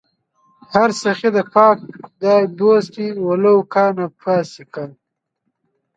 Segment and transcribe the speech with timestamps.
[0.73, 4.85] هر سخي د پاک خدای دوست دئ ولو کانَ فاسِقا